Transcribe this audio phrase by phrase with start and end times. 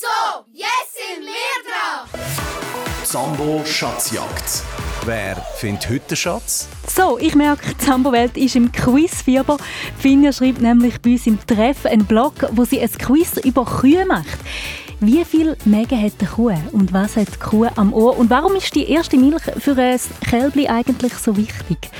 [0.00, 2.08] So, jetzt sind wir dran!
[3.04, 4.62] Sambo Schatzjagd.
[5.04, 6.68] Wer findet heute den Schatz?
[6.88, 9.58] So, ich merke, die Sambo-Welt ist im Quizfieber.
[9.98, 14.06] Finja schreibt nämlich bei uns im Treff einen Blog, wo sie ein Quiz über Kühe
[14.06, 14.38] macht.
[15.00, 18.56] Wie viel Mägen hat eine Kuh und was hat die Kuh am Ohr und warum
[18.56, 21.90] ist die erste Milch für ein Kälbli eigentlich so wichtig?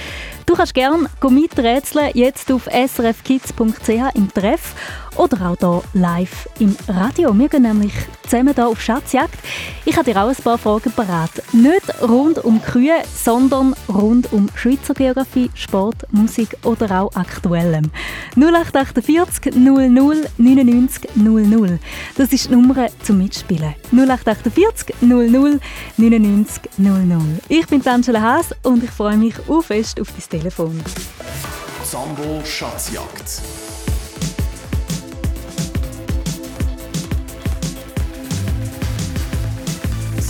[0.46, 4.74] Du kannst gerne miträtseln, jetzt auf srfkids.ch im Treff
[5.20, 7.38] oder auch hier live im Radio.
[7.38, 7.92] Wir gehen nämlich
[8.22, 9.38] zusammen hier auf Schatzjagd.
[9.84, 11.30] Ich habe dir auch ein paar Fragen parat.
[11.52, 17.90] Nicht rund um Kühe, sondern rund um Schweizer Geografie, Sport, Musik oder auch Aktuellem.
[18.36, 19.90] 0848 00
[20.38, 21.78] 99 00.
[22.16, 23.74] Das ist die Nummer zum Mitspielen.
[23.92, 25.60] 0848 00
[25.98, 27.20] 99 00.
[27.48, 30.82] Ich bin Angela Haas und ich freue mich auf fest auf dein Telefon.
[31.84, 33.42] Sambo Schatzjagd.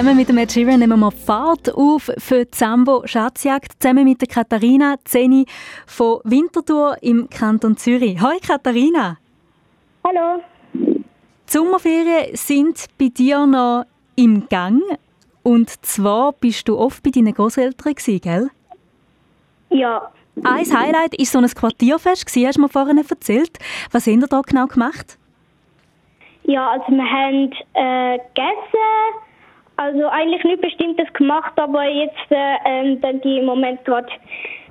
[0.00, 4.22] Zusammen mit dem Ed Sheeran nehmen wir Fahrt auf für die Sambo Schatzjagd, zusammen mit
[4.22, 5.44] der Katharina Zeni
[5.86, 8.18] von Winterthur im Kanton Zürich.
[8.18, 9.18] Hallo Katharina.
[10.02, 10.42] Hallo.
[10.72, 11.04] Die
[11.44, 13.84] Sommerferien sind bei dir noch
[14.16, 14.80] im Gang.
[15.42, 18.48] Und zwar bist du oft bei deinen Großeltern, gell?
[19.68, 20.10] Ja.
[20.42, 23.58] Ein Highlight war so ein Quartierfest, hast du mir vorhin erzählt.
[23.92, 25.18] Was habt ihr da genau gemacht?
[26.44, 28.69] Ja, also wir haben äh, gegessen,
[29.90, 34.08] also eigentlich nichts Bestimmtes gemacht, aber jetzt äh, ähm, dann die im Moment gerade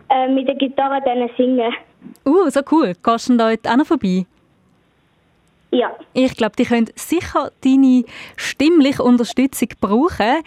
[0.10, 1.74] äh, mit der Gitarre dann singen.
[2.26, 2.94] Uh, so cool.
[3.04, 4.26] Gehst du da heute auch noch vorbei?
[5.72, 5.92] Ja.
[6.14, 8.04] Ich glaube, die können sicher deine
[8.38, 10.42] stimmliche Unterstützung brauchen.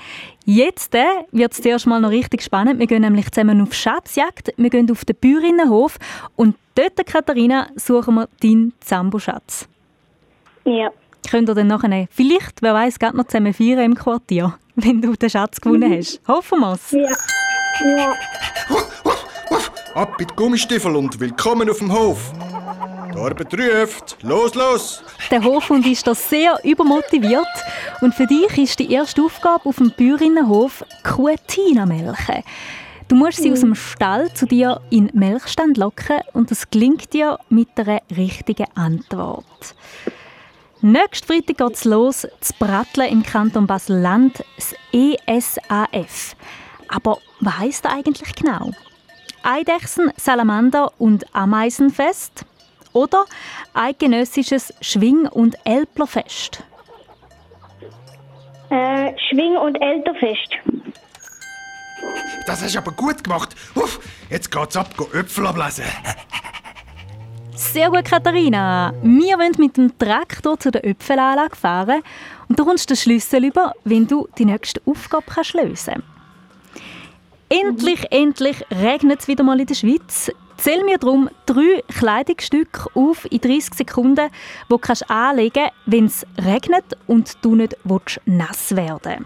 [0.45, 2.81] Jetzt äh, wird es zuerst mal noch richtig spannend.
[2.81, 4.53] Wir gehen nämlich zusammen auf Schatzjagd.
[4.57, 5.99] Wir gehen auf den Bäuerinnenhof
[6.35, 9.69] und dort, Katharina, suchen wir deinen Zambo-Schatz.
[10.65, 10.91] Ja.
[11.32, 15.14] Könnt ihr dann nachher vielleicht, wer weiß, gerade noch zusammen feiern im Quartier, wenn du
[15.14, 16.20] den Schatz gewonnen hast.
[16.29, 16.90] Hoffen wir es.
[16.90, 17.08] Ja.
[17.96, 18.14] Ja.
[19.94, 22.34] Ab mit Gummistiefel und willkommen auf dem Hof.
[23.14, 24.19] Die Arbeit ruft.
[24.20, 25.02] Los, los!
[25.31, 27.46] Der Hofhund ist da sehr übermotiviert
[28.02, 32.44] und für dich ist die erste Aufgabe auf dem Bäuerinnenhof Kuh Tina melken.
[33.08, 37.14] Du musst sie aus dem Stall zu dir in den Melkstand locken und das gelingt
[37.14, 39.75] dir mit einer richtigen Antwort.
[40.84, 46.34] Nächsten Freitag geht es los, zu Bratteln im Kanton Basel-Land, das ESAF.
[46.88, 48.73] Aber was heisst das eigentlich genau?
[49.44, 52.44] Eidechsen, Salamander und Ameisenfest?
[52.93, 53.26] Oder
[53.75, 56.64] eidgenössisches Schwing- und Elplerfest?
[58.70, 60.58] Äh, Schwing- und Elterfest.
[62.44, 63.55] Das hast du aber gut gemacht.
[63.76, 64.00] Uff,
[64.31, 65.85] jetzt geht's ab, go Äpfel ablesen.
[67.62, 68.93] Sehr gut, Katharina.
[69.03, 72.03] Wir wollen mit dem Traktor zu der Öpfelanlage fahren
[72.49, 76.03] und du kommst den Schlüssel über, wenn du die nächste Aufgabe kannst lösen.
[77.49, 80.31] Endlich, endlich regnet es wieder mal in der Schweiz.
[80.59, 86.26] Zähl mir darum drei Kleidungsstücke auf in 30 Sekunden, die du kannst anlegen wenn es
[86.44, 89.25] regnet und du nicht willst, nass werden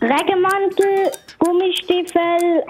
[0.00, 2.64] Regenmantel, Gummistiefel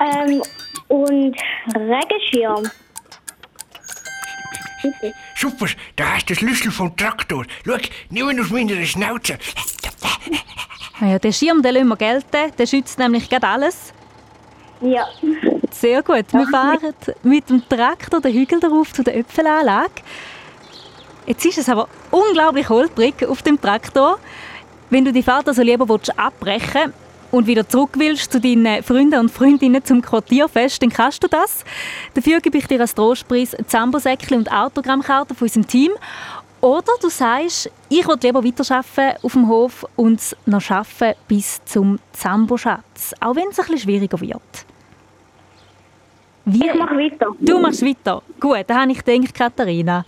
[0.00, 0.42] ähm,
[0.88, 1.36] und
[1.74, 2.70] Regenschirm.
[5.36, 5.66] Super,
[5.96, 7.44] da hast du den Schlüssel vom Traktor.
[7.64, 7.76] Schau,
[8.10, 9.38] nimm ihn aus meiner Schnauze.
[11.00, 13.92] Ja, den Schirm den lassen wir gelten, der schützt nämlich gerade alles.
[14.80, 15.06] Ja.
[15.70, 16.32] Sehr gut.
[16.32, 20.02] Wir fahren mit dem Traktor den Hügel darauf zu der Äpfelanlage.
[21.26, 24.18] Jetzt ist es aber unglaublich holprig auf dem Traktor.
[24.90, 26.92] Wenn du die Fahrt also lieber willst, abbrechen
[27.30, 31.64] und wieder zurück willst zu deinen Freunden und Freundinnen zum Quartierfest, dann kannst du das.
[32.14, 35.92] Dafür gebe ich dir als Trostpreis ein Zambosäckchen und Autogrammkarte von unserem Team.
[36.60, 41.98] Oder du sagst, ich will lieber weiterarbeiten auf dem Hof und noch arbeiten bis zum
[42.12, 44.42] Zambo-Schatz, auch wenn es ein bisschen schwieriger wird.
[46.46, 46.66] Wie?
[46.66, 47.28] Ich mache weiter.
[47.40, 48.22] Du machst weiter.
[48.40, 50.04] Gut, dann habe ich gedacht, Katharina.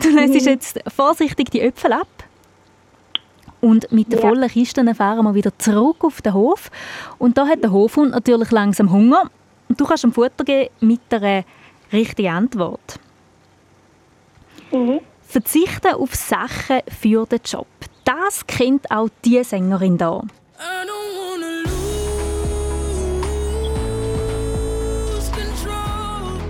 [0.00, 2.08] Du lässt jetzt vorsichtig die Äpfel ab.
[3.60, 4.28] Und mit den Ja.
[4.28, 6.70] vollen Kisten fahren wir wieder zurück auf den Hof.
[7.18, 9.30] Und da hat der Hofhund natürlich langsam Hunger.
[9.68, 11.44] Und du kannst ihm Futter geben mit einer
[11.92, 12.98] richtigen Antwort.
[14.70, 15.00] Mhm.
[15.26, 17.66] Verzichten auf Sachen für den Job.
[18.04, 20.22] Das kennt auch die Sängerin control.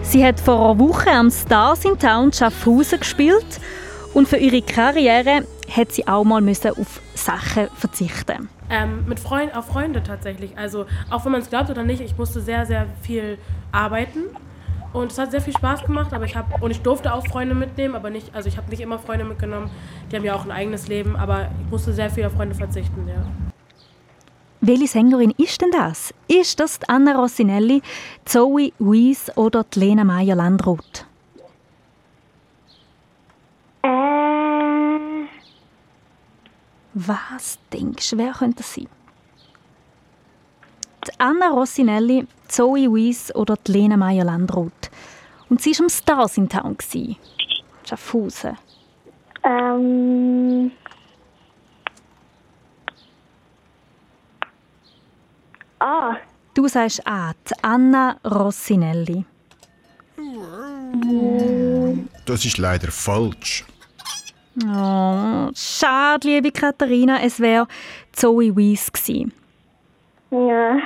[0.03, 3.61] Sie hat vor einer Woche am Stars in Town Schaffhausen gespielt
[4.15, 8.49] und für ihre Karriere hat sie auch mal müssen auf Sachen verzichten.
[8.71, 10.57] Ähm, mit Freund, auf Freunde tatsächlich.
[10.57, 13.39] Also auch wenn man es glaubt oder nicht, ich musste sehr, sehr viel
[13.73, 14.25] arbeiten.
[14.93, 17.55] Und es hat sehr viel Spaß gemacht, aber ich habe und ich durfte auch Freunde
[17.55, 19.71] mitnehmen, aber nicht, also ich habe nicht immer Freunde mitgenommen.
[20.11, 23.07] Die haben ja auch ein eigenes Leben, aber ich musste sehr viel auf Freunde verzichten,
[23.07, 23.27] ja.
[24.61, 26.13] Welche Sängerin ist denn das?
[26.27, 27.81] Ist das die Anna Rossinelli,
[28.25, 31.08] Zoe Weiss oder die Lena Meyer-Landrut?
[37.01, 38.89] Was denkst du, wer könnte das sein?
[41.07, 44.91] Die Anna Rossinelli, Zoe Weiss oder die Lena Meyer-Landrut.
[45.49, 46.77] Und sie war am Stars in Town.
[47.85, 48.59] Schaffhausen.
[49.45, 50.73] ähm,
[55.79, 56.17] ah,
[56.55, 59.25] Du sagst A, die Anna Rossinelli.
[62.27, 63.65] Das ist leider falsch.
[64.65, 67.69] Oh, schade, liebe Katharina, es wäre
[68.13, 69.33] Zoe Weiss gewesen.
[70.31, 70.79] ja.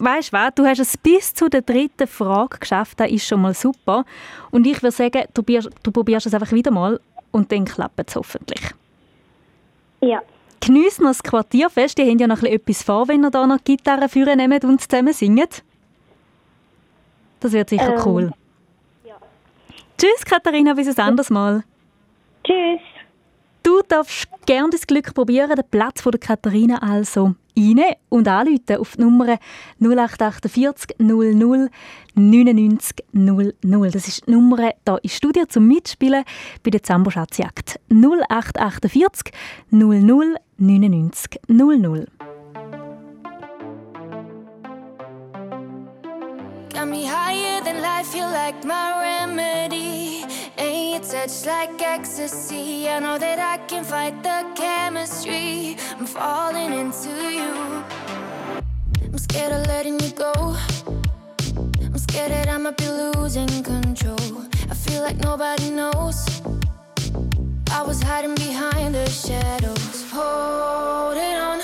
[0.00, 3.42] Weißt du was, du hast es bis zu der dritten Frage geschafft, das ist schon
[3.42, 4.04] mal super.
[4.52, 7.00] Und ich würde sagen, du probierst, du probierst es einfach wieder mal
[7.32, 8.60] und dann klappt es hoffentlich.
[10.00, 10.22] Ja.
[10.60, 13.46] Geniessen noch das Quartierfest, die haben ja noch ein bisschen etwas vor, wenn ihr da
[13.46, 15.64] noch Gitarre führen nehmt und zusammen singt.
[17.40, 18.32] Das wird sicher Ähm, cool.
[19.98, 21.64] Tschüss Katharina, bis ein anderes Mal.
[22.48, 22.80] Tschüss.
[23.62, 28.78] Du darfst gerne das Glück probieren, den Platz von der Katharina also rein und anrufen
[28.78, 29.38] auf die Nummer
[29.80, 31.68] 0848 00
[32.14, 33.90] 99 00.
[33.90, 36.24] Das ist die Nummer hier im Studio zum Mitspielen
[36.62, 37.78] bei der Zambo Schatzjagd.
[37.90, 39.34] 0848
[39.70, 42.06] 00 99 00.
[46.72, 49.87] Got me higher than life, you like my remedy.
[51.10, 52.86] Touch like ecstasy.
[52.86, 55.74] I know that I can fight the chemistry.
[55.98, 57.82] I'm falling into you.
[59.02, 60.54] I'm scared of letting you go.
[61.82, 64.44] I'm scared that I might be losing control.
[64.70, 66.42] I feel like nobody knows.
[67.70, 70.10] I was hiding behind the shadows.
[70.12, 71.60] Holding on.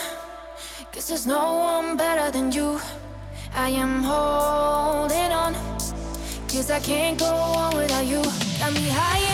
[0.90, 2.80] Cause there's no one better than you.
[3.54, 5.52] I am holding on.
[6.48, 8.22] Cause I can't go on without you.
[8.58, 9.33] Got me higher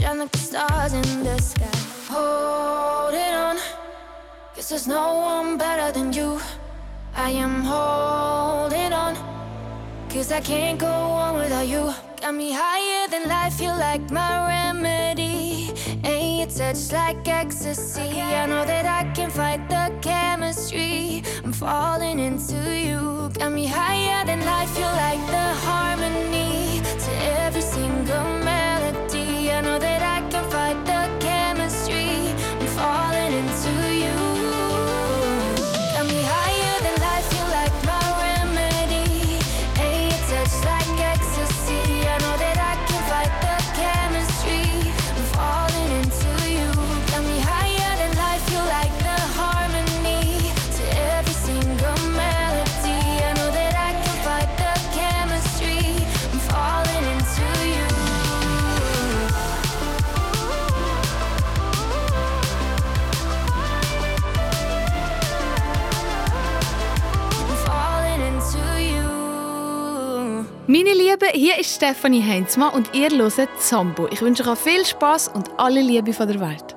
[0.00, 1.64] shine like the stars in the sky.
[2.08, 3.56] Hold it on.
[4.54, 6.40] Cause there's no one better than you.
[7.14, 9.14] I am holding on.
[10.08, 11.92] Cause I can't go on without you.
[12.20, 15.72] Got me higher than life, you like my remedy.
[16.04, 18.20] Ain't your touch like ecstasy.
[18.20, 21.22] I know that I can fight the chemistry.
[21.44, 23.30] I'm falling into you.
[23.38, 26.82] Got me higher than life, you like the harmony.
[27.04, 27.12] To
[27.44, 28.79] every single melody.
[71.80, 74.06] Stefanie Heinzmann und ihr hört Zambo.
[74.10, 76.76] Ich wünsche euch viel Spaß und alle Liebe von der Welt.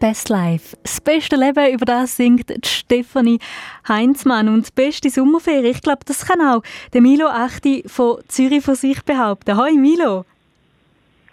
[0.00, 0.76] Best Life.
[0.82, 3.38] Das beste Leben, über das singt Stefanie
[3.86, 4.48] Heinzmann.
[4.48, 8.74] Und die beste Sommerferie, ich glaube, das kann auch der Milo Achti von Zürich von
[8.74, 9.56] sich behaupten.
[9.56, 10.24] Hoi Milo.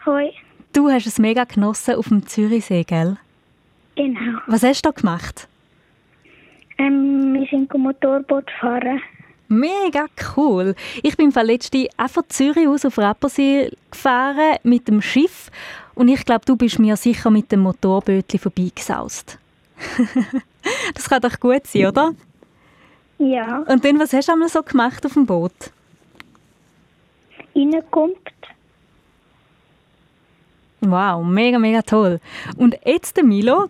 [0.05, 0.31] Hoi.
[0.73, 3.17] Du hast es mega genossen auf dem Zürichsee, gell?
[3.95, 4.39] Genau.
[4.47, 5.47] Was hast du da gemacht?
[6.77, 9.01] Ähm, wir sind Motorboot fahren.
[9.47, 10.75] Mega cool.
[11.03, 15.49] Ich bin letzte auch von Zürich aus auf Rappersee gefahren mit dem Schiff
[15.97, 19.37] und ich glaube, du bist mir sicher mit dem Motorbötli vorbeigesaust.
[20.93, 22.13] das kann doch gut sein, oder?
[23.17, 23.63] Ja.
[23.67, 25.71] Und dann, was hast du einmal so gemacht auf dem Boot?
[27.55, 28.15] Reinkommt.
[30.81, 32.19] Wow, mega, mega toll.
[32.57, 33.65] Und jetzt, der Milo,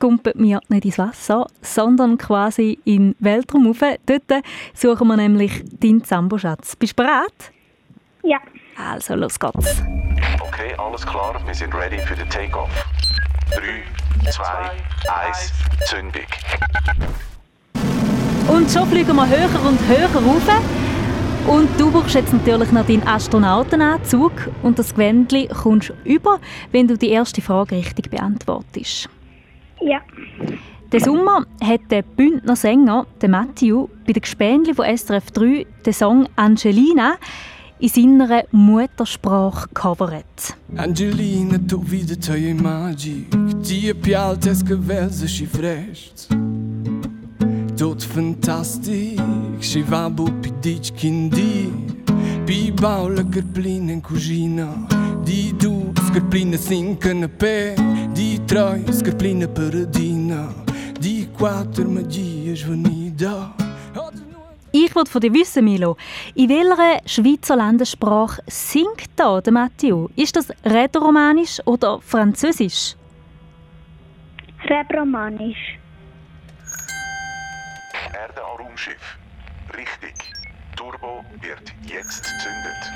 [0.00, 3.80] kumpelt mir nicht ins Wasser, sondern quasi in den Weltraum rauf.
[4.06, 4.44] Dort
[4.74, 6.74] suchen wir nämlich deinen Zamboschatz.
[6.74, 7.52] Bist du bereit?
[8.24, 8.38] Ja.
[8.76, 9.82] Also, los geht's.
[10.40, 12.70] Okay, alles klar, wir sind ready für den Takeoff.
[13.54, 14.44] 3, 2,
[15.28, 15.52] 1,
[15.86, 16.22] Zündung.
[18.48, 20.42] Und schon fliegen wir höher und höher rauf.
[21.46, 26.38] Und du brauchst jetzt natürlich noch deinen Astronautenanzug und das Gewändchen kommst über,
[26.70, 29.08] wenn du die erste Frage richtig beantwortest.
[29.80, 30.00] Ja.
[30.92, 35.92] Den Sommer hat der Bündner Sänger, der Matthew, bei den Gespänli von SRF 3 den
[35.92, 37.14] Song Angelina
[37.80, 40.56] in seiner Muttersprache covert.
[40.76, 43.28] Angelina, tu vida tua magic.
[43.62, 46.28] Tia pialta che versa si frest
[47.76, 49.20] Tot fantastic
[49.58, 51.70] Si va bu pi dic kindi
[52.44, 54.86] Pi baula carplina in cucina
[55.22, 57.74] Di du scarplina sin canapé
[58.12, 60.52] Di troi scarplina paradina.
[60.98, 63.69] Di quattro magias venida
[64.72, 65.96] Ich wollte von dir wissen, Milo,
[66.36, 70.08] in welcher Schweizer Landessprache singt da der Matthew?
[70.14, 72.94] Ist das Rätoromanisch oder Französisch?
[74.64, 75.78] Rebromanisch.
[78.14, 79.18] Erde an Raumschiff.
[79.76, 80.14] Richtig.
[80.76, 82.92] Turbo wird jetzt gezündet.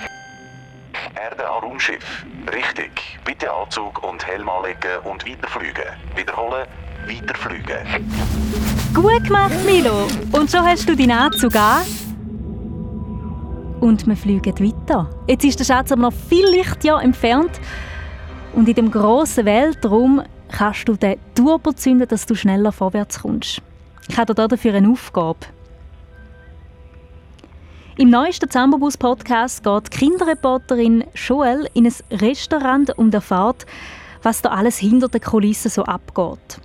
[1.17, 2.25] Erde an Raumschiff.
[2.53, 3.19] Richtig.
[3.25, 5.85] Bitte Anzug und Helm anlegen und weiterfliegen.
[6.15, 6.67] Wiederholen,
[7.07, 7.79] weiterfliegen.
[8.95, 10.07] Gut gemacht, Milo.
[10.33, 11.83] Und schon hast du deinen Anzug an.
[13.81, 15.11] Und wir fliegen weiter.
[15.27, 17.61] Jetzt ist der Schatz aber noch viel Lichtjahr entfernt.
[18.53, 23.61] Und in dem grossen Weltraum kannst du den Turbo zünden, dass du schneller vorwärts kommst.
[24.09, 25.40] Ich habe dir dafür eine Aufgabe.
[27.97, 33.67] Im neuesten Zambobus-Podcast geht Kinderreporterin Joel in ein Restaurant und erfährt,
[34.23, 36.61] was da alles hinter den Kulissen so abgeht.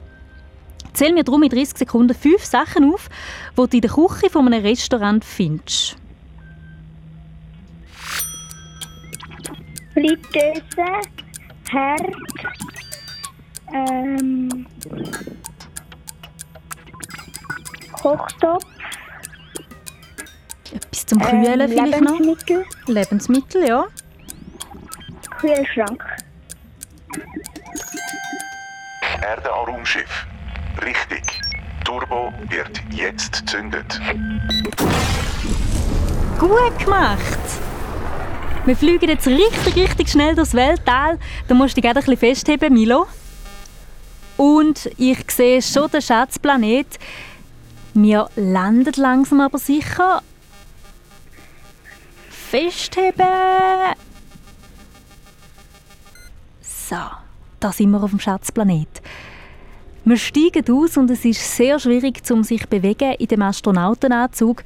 [0.93, 3.10] Zähl mir darum in 30 Sekunden fünf Sachen auf,
[3.58, 5.95] die du in der Küche von einem Restaurant findest.
[9.93, 10.62] Fritteuse,
[11.69, 12.15] Herd,
[13.73, 14.65] ähm,
[17.91, 18.65] Kochtopf,
[20.73, 22.19] Etwas zum Kühlen ähm, vielleicht noch?
[22.19, 23.88] Lebensmittel, Lebensmittel, ja.
[25.39, 26.04] Kühlschrank.
[29.21, 30.28] Erde an Raumschiff.
[30.84, 31.42] Richtig.
[31.84, 34.00] Turbo wird jetzt gezündet.
[36.39, 37.39] Gut gemacht!
[38.65, 41.18] Wir fliegen jetzt richtig, richtig schnell durchs Weltall.
[41.48, 43.08] Da musst du dich gerade ein festheben, Milo.
[44.38, 47.00] Und ich sehe schon den Schatzplanet.
[47.94, 50.22] Wir landen langsam aber sicher.
[52.30, 53.26] Festheben.
[56.62, 56.98] So,
[57.60, 58.98] da sind wir auf dem Schatzplanet.
[60.10, 64.63] Wir steigen aus und es ist sehr schwierig, um sich zu bewegen in dem Astronautenanzug.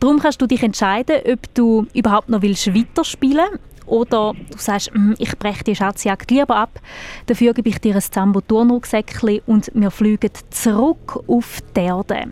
[0.00, 5.12] Darum kannst du dich entscheiden, ob du überhaupt noch willst weiterspielen oder du sagst, «Mm,
[5.18, 6.80] ich breche die Schatzjagd lieber ab.
[7.26, 12.28] Dafür gebe ich dir ein Zambo-Turnrucksäckchen und wir fliegen zurück auf die Erde.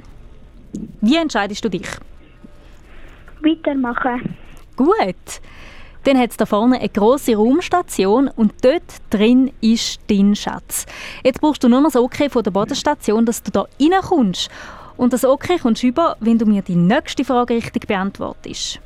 [1.02, 1.88] Wie entscheidest du dich?
[3.42, 4.34] Weitermachen.
[4.76, 5.42] Gut.
[6.06, 10.86] Dann hat es da vorne eine grosse Raumstation und dort drin ist dein Schatz.
[11.24, 14.48] Jetzt brauchst du nur noch das Okay von der Bodenstation, dass du da reinkommst.
[14.96, 18.78] Und das Okay kommst du über, wenn du mir die nächste Frage richtig beantwortest.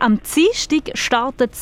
[0.00, 1.52] Am Dienstag startet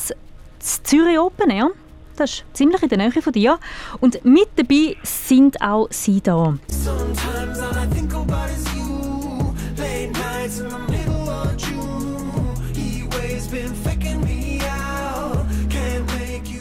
[0.59, 1.69] das Zürich Open Air.
[2.17, 3.57] Das ist ziemlich in der Nähe von dir.
[4.01, 6.57] Und mit dabei sind auch sie da.
[6.67, 9.55] Sometimes all I think about is you.
[9.77, 10.88] Late nights in the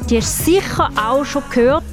[0.08, 1.84] Die hast du sicher auch schon gehört.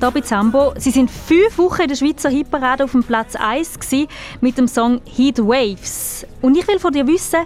[0.00, 0.72] Hier bei Zambo.
[0.78, 4.08] Sie sind fünf Wochen in der Schweizer Hitparade auf dem Platz 1 gewesen,
[4.40, 6.26] mit dem Song Heat Waves.
[6.40, 7.40] Und ich will von dir wissen,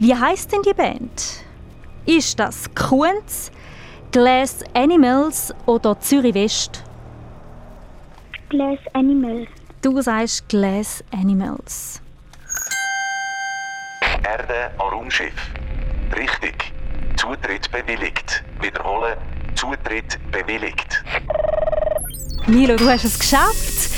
[0.00, 1.44] wie heißt denn die Band?
[2.04, 3.52] Ist das Kunz,
[4.10, 6.82] Glass Animals oder Zürich West?
[8.48, 9.46] Glass Animals.
[9.82, 12.02] Du sagst Glass Animals.
[14.24, 15.32] Erde an Raumschiff.
[16.16, 16.72] Richtig.
[17.16, 18.42] Zutritt bewilligt.
[18.60, 19.16] Wiederholen.
[19.54, 21.02] Zutritt bewilligt.
[22.46, 23.90] Milo, du hast es geschafft.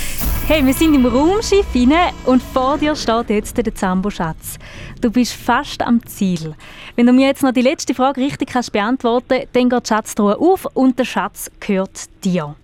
[0.46, 4.58] Hey, wir sind im Raumschiff rein und vor dir steht jetzt der Zambo-Schatz.
[5.00, 6.54] Du bist fast am Ziel.
[6.96, 10.38] Wenn du mir jetzt noch die letzte Frage richtig kannst beantworten dann geht die Schatztruhe
[10.38, 12.56] auf und der Schatz gehört dir.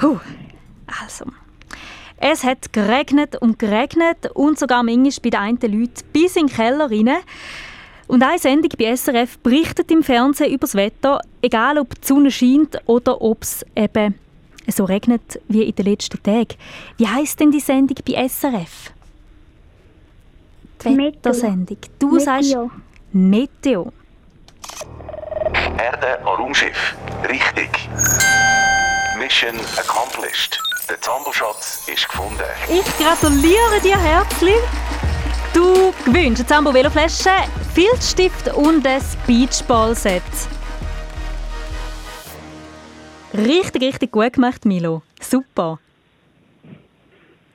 [0.00, 0.18] Huh.
[1.02, 1.26] Also.
[2.16, 6.54] Es hat geregnet und geregnet und sogar manchmal bei den einen Leuten bis in den
[6.54, 7.10] Keller rein.
[8.08, 12.30] Und eine Sendung bei SRF berichtet im Fernsehen über das Wetter, egal ob die Sonne
[12.30, 14.14] scheint oder ob es eben
[14.66, 16.56] so regnet wie in den letzten Tagen.
[16.96, 18.92] Wie heisst denn die Sendung bei SRF?
[20.84, 20.96] Die.
[20.96, 21.78] Wettersendung.
[21.98, 22.24] Du Meteo.
[22.24, 22.56] sagst
[23.12, 23.92] Meteo.
[25.78, 26.96] Erde an Raumschiff.
[27.28, 27.88] Richtig.
[29.18, 30.58] Mission accomplished.
[30.88, 32.40] Der Zamboschatz ist gefunden.
[32.70, 34.54] Ich gratuliere dir herzlich.
[35.54, 37.30] Du gewinnst eine Zambo Veloflasche,
[37.74, 40.22] Filzstift und ein Beachball-Set.
[43.34, 45.02] Richtig, richtig gut gemacht, Milo.
[45.20, 45.78] Super.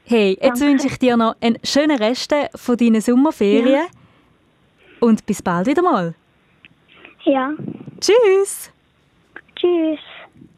[0.05, 0.65] Hey, jetzt Danke.
[0.65, 3.87] wünsche ich dir noch einen schönen Rest von deinen Sommerferien.
[4.99, 6.13] Und bis bald wieder mal.
[7.23, 7.51] Ja.
[7.99, 8.71] Tschüss.
[9.55, 9.99] Tschüss.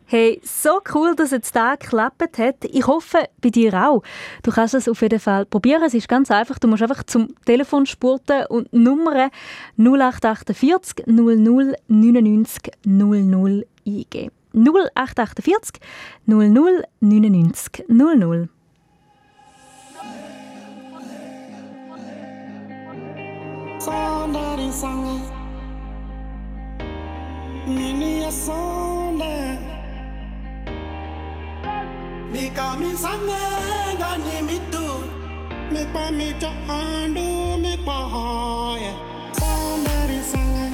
[0.07, 2.63] Hey, so cool, dass jetzt da geklappt hat.
[2.63, 4.03] Ich hoffe, bei dir auch.
[4.43, 5.81] Du kannst es auf jeden Fall probieren.
[5.81, 6.59] Es ist ganz einfach.
[6.59, 9.31] Du musst einfach zum Telefon spurten und die Nummer
[9.77, 14.31] 0848 00 99 00 eingeben.
[14.53, 15.81] 0848
[16.27, 18.49] 00 99 00.
[23.79, 25.21] Sonda sange
[27.67, 29.74] Mini ya sonda Mika
[32.35, 33.41] nikamesanga
[34.17, 34.85] ni pa
[35.71, 38.93] mekwa mito andu mekwa hoya
[39.39, 40.64] sambari sanga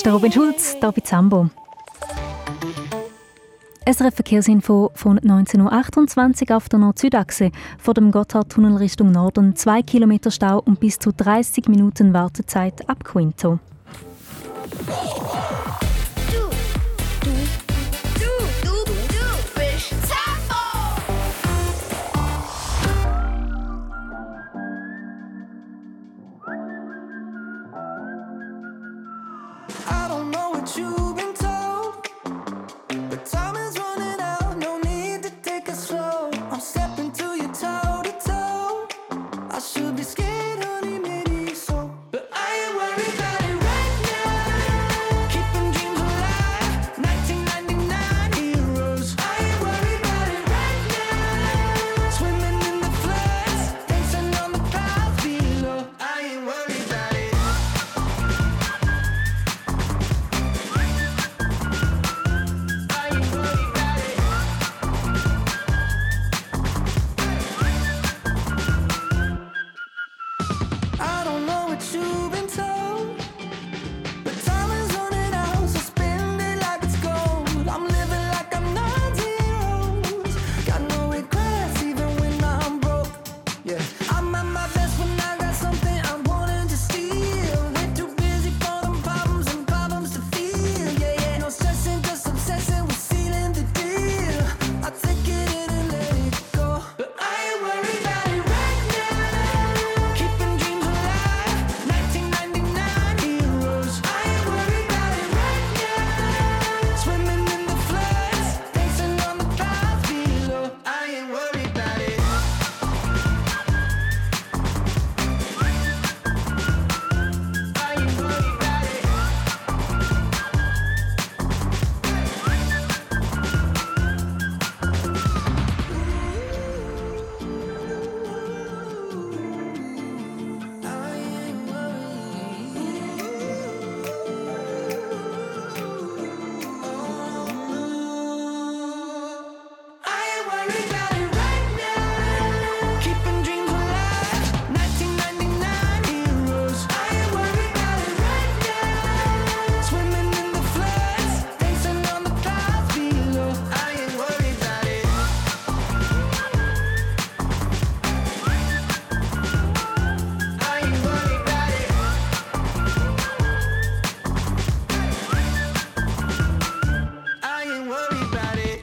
[0.00, 1.50] ist der Robin Schulz, hier bei Zambo.
[3.86, 10.30] SRF Verkehrsinfo von 19.28 Uhr auf der Nord-Süd-Achse vor dem Gotthardtunnel Richtung Norden 2 Kilometer
[10.30, 13.58] Stau und bis zu 30 Minuten Wartezeit ab Quinto.
[30.66, 30.80] To.
[30.82, 31.09] you?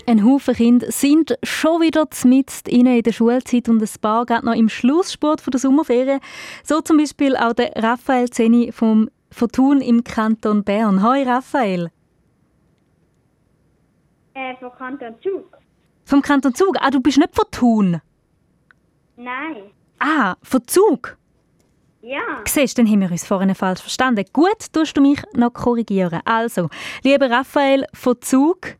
[0.10, 4.56] Ein Haufen Kinder sind schon wieder mitten in der Schulzeit und ein paar gerade noch
[4.56, 6.22] im Schlusssport der Sommerferien.
[6.64, 11.04] So zum Beispiel auch der Raphael Zeni vom Fortun im Kanton Bern.
[11.04, 11.92] Hoi Raphael.
[14.34, 15.58] Äh, von Kanton Zug?
[16.06, 16.78] Vom Kanton Zug.
[16.80, 18.02] Ah, du bist nicht von Thun.
[19.18, 19.58] Nein.
[20.00, 21.18] Ah, von Zug.
[22.02, 22.22] Ja.
[22.46, 24.24] Siehst, dann haben wir uns vorhin falsch verstanden.
[24.32, 26.22] Gut, tust du mich noch korrigieren.
[26.24, 26.70] Also,
[27.04, 28.78] lieber Raphael von Zug,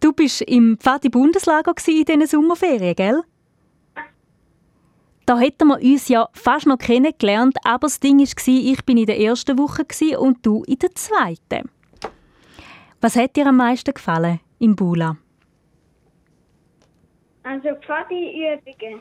[0.00, 3.22] du bist im Pfadi Bundeslager in diesen Sommerferien, gell?
[5.26, 9.04] Da hätten wir uns ja fast noch kennengelernt, aber das Ding war, ich bin in
[9.04, 9.84] der ersten Woche
[10.18, 11.68] und du in der zweiten.
[13.00, 15.18] Was hat dir am meisten gefallen im Bula?
[17.42, 19.00] Also Pfadi-Übungen.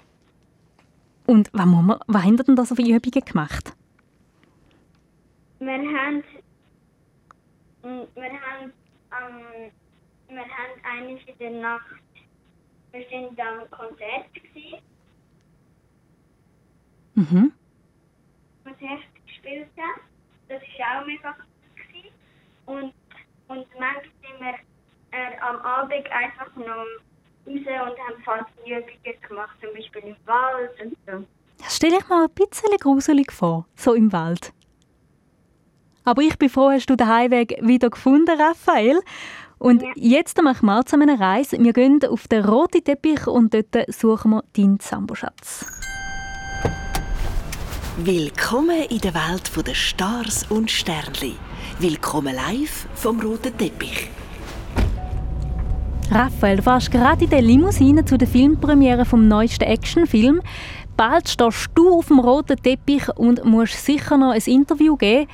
[1.25, 3.73] Und was, muss man, was haben denn da so für Übungen gemacht?
[5.59, 6.23] Wir haben,
[7.83, 8.73] wir haben,
[9.11, 9.71] ähm,
[10.37, 11.95] wir haben eigentlich in der Nacht,
[12.91, 14.79] wir sind am Konzert gewesen,
[17.15, 17.51] Mhm.
[18.63, 20.01] Konzert gespielt haben.
[20.49, 22.11] Das war auch mega cool.
[22.67, 22.93] Und,
[23.47, 24.53] und manchmal sind wir
[25.17, 26.85] äh, am Abend einfach noch raus
[27.47, 31.25] und haben fast Übungen gemacht, zum Beispiel im Wald und so.
[31.57, 34.53] Das stelle ich mir ein bisschen gruselig vor, so im Wald.
[36.03, 39.01] Aber ich bin froh, hast du den Heimweg wieder gefunden, Raphael.
[39.59, 41.57] Und jetzt machen wir zusammen eine Reise.
[41.59, 45.65] Wir gehen auf den roten Teppich und dort suchen wir deinen Samboschatz.
[47.97, 51.33] Willkommen in der Welt der Stars und Sternli.
[51.79, 54.09] Willkommen live vom roten Teppich.
[56.11, 60.41] Raphael, du fährst gerade in der Limousine zu der Filmpremiere vom neuesten Actionfilm.
[60.95, 65.27] Bald stehst du auf dem roten Teppich und musst sicher noch ein Interview geben.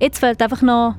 [0.00, 0.96] Jetzt fehlt einfach noch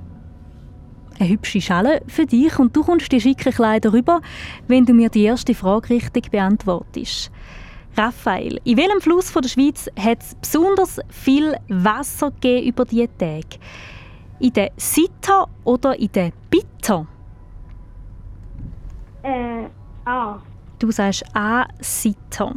[1.22, 4.22] eine hübsche Schale für dich und du kommst die schicken Kleider rüber,
[4.68, 7.32] wenn du mir die erste Frage richtig beantwortest.
[7.96, 13.10] Raphael, in welchem Fluss von der Schweiz hat es besonders viel Wasser gegeben über diese
[13.18, 13.60] Tage?
[14.40, 17.06] In der Sita oder in der Bitter?
[19.24, 19.68] Äh,
[20.06, 20.40] ah.
[20.80, 22.56] Du sagst A, Sita.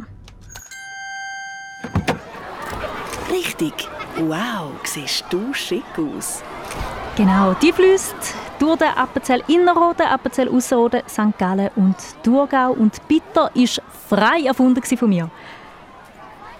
[3.29, 3.73] Richtig.
[4.17, 6.41] Wow, siehst du schick aus.
[7.17, 11.37] Genau, die fließt durch den Appenzell Innerrhoden, Appenzell Ausserrhoden, St.
[11.37, 12.71] Gallen und Thurgau.
[12.71, 15.29] Und Bitter ist frei erfunden von mir.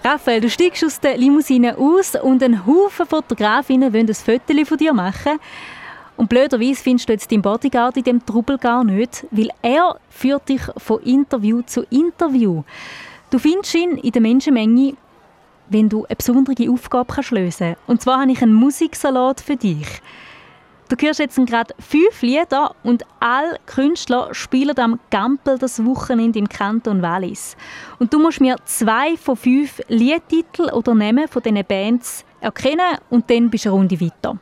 [0.03, 4.77] Raphael, du steigst aus der Limousine aus und ein Haufen Fotografinnen wollen ein Foto von
[4.77, 5.39] dir machen.
[6.17, 10.47] Und blöderweise findest du jetzt deinen Bodyguard in dem Trubel gar nicht, weil er führt
[10.47, 12.63] dich von Interview zu Interview.
[13.31, 14.93] Du findest ihn in der Menschenmenge,
[15.69, 17.81] wenn du eine besondere Aufgabe lösen kannst.
[17.87, 20.01] Und zwar habe ich einen Musiksalat für dich.
[20.87, 26.47] Du hörst jetzt gerade fünf Lieder und alle Künstler spielen am Gampel das Wochenende im
[26.47, 27.57] Kanton Wallis.
[27.97, 33.27] Und du musst mir zwei von fünf Liedtiteln oder Namen von diesen Bands erkennen und
[33.31, 34.37] dann bist du eine Runde weiter.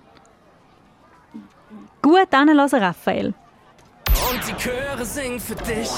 [2.01, 3.27] Gut anhören, Raphael.
[3.27, 5.89] Und die Chöre singen für dich.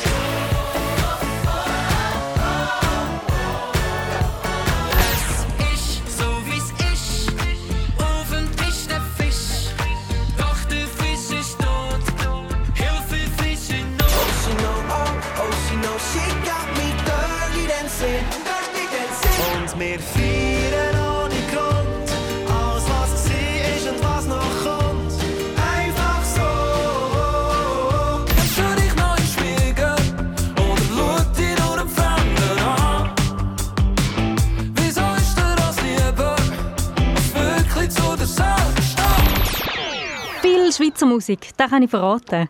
[41.06, 42.50] Viel Schweizer Musik, das kann ich verraten.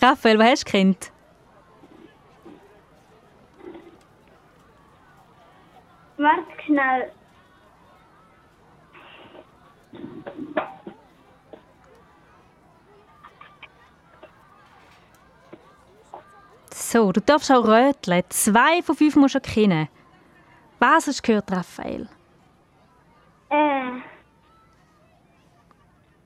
[0.00, 1.12] Raphael, was hast du kennt?
[6.16, 7.12] Warte schnell.
[16.72, 18.22] So, du darfst auch röteln.
[18.30, 19.88] Zwei von fünf musst du kennen.
[20.78, 22.08] Was hast du gehört, Raphael?
[23.50, 23.98] Äh.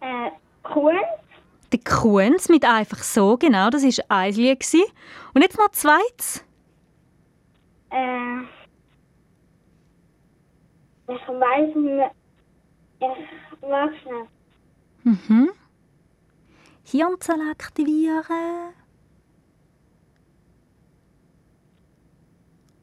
[0.00, 0.30] Äh,
[0.62, 0.98] Kuhn.
[1.72, 4.60] Die Kunz mit einfach so, genau, das war ein Lied.
[4.60, 4.84] gewesen.
[5.34, 6.44] Und jetzt noch zweites.
[7.90, 8.42] Äh.
[11.08, 12.10] Ich weiß nicht.
[13.00, 14.26] Ich warte schnell.
[15.04, 15.50] Mhm.
[16.84, 18.74] Hirnzellen aktivieren.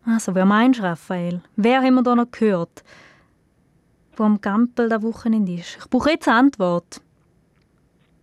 [0.05, 1.41] Also, wer meinst du, Raphael?
[1.55, 2.83] Wer haben wir da noch gehört?
[4.15, 5.77] Wo am Gampel der Wochenende ist?
[5.77, 7.01] Ich brauche jetzt eine Antwort.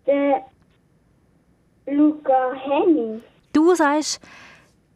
[0.07, 0.45] Der
[1.87, 3.23] Luca Henny.
[3.53, 4.21] Du sagst,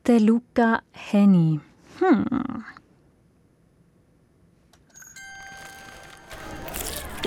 [0.07, 1.61] der Luca Henny.
[2.01, 2.65] Hm.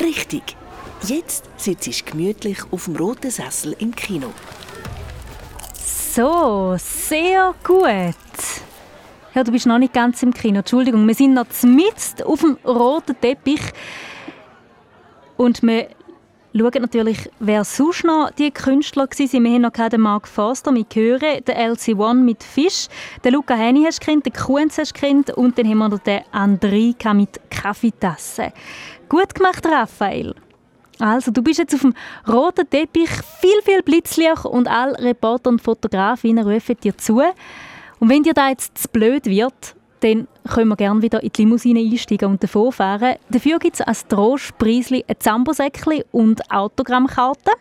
[0.01, 0.57] Richtig.
[1.03, 4.33] Jetzt sitzt du gemütlich auf dem roten Sessel im Kino.
[5.75, 8.15] So, sehr gut.
[9.33, 10.59] Ja, du bist noch nicht ganz im Kino.
[10.59, 13.61] Entschuldigung, wir sind noch mitten auf dem roten Teppich.
[15.37, 15.87] Und wir
[16.59, 19.43] schauen natürlich, wer sonst noch die Künstler waren.
[19.43, 22.87] Wir haben noch den Mark Forster mit Hören, den LC1 mit Fisch,
[23.23, 25.89] den Luca Henny hast du kennt, den Kuhns hast du kennt und dann haben wir
[25.89, 28.53] noch den Andrika mit Kaffeetasse.
[29.09, 30.35] Gut gemacht, Raphael.
[30.99, 31.93] Also, du bist jetzt auf dem
[32.27, 33.09] roten Teppich,
[33.41, 37.21] viel, viel Blitzlicht und alle Reporter und Fotografinnen rufen dir zu.
[37.99, 41.43] Und wenn dir da jetzt zu blöd wird, dann können wir gerne wieder in die
[41.43, 43.15] Limousine einsteigen und davonfahren.
[43.29, 47.53] Dafür gibt es als Trostpreisli ein Zambosäckchen und Autogrammkarten.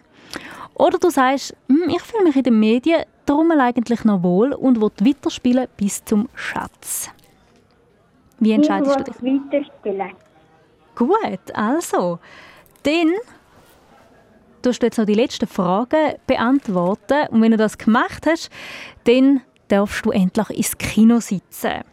[0.74, 4.81] Oder du sagst, «Hm, ich fühle mich in den Medien darum eigentlich noch wohl und
[4.81, 7.11] will weiterspielen bis zum Schatz.
[8.40, 9.14] Wie entscheidest du dich?
[9.14, 10.11] Ich weiterspielen.
[10.96, 12.18] Gut, also.
[12.83, 13.12] Dann
[14.62, 17.28] tust du jetzt noch die letzten Fragen beantworten.
[17.31, 18.50] Und wenn du das gemacht hast,
[19.05, 21.84] dann darfst du endlich ins Kino sitzen.